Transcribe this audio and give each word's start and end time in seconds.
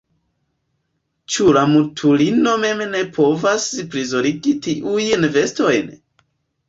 Ĉu 1.33 1.49
la 1.57 1.65
mutulino 1.73 2.55
mem 2.63 2.81
ne 2.95 3.03
povas 3.19 3.67
prizorgi 3.95 4.55
tiujn 4.65 5.29
vestojn? 5.37 5.97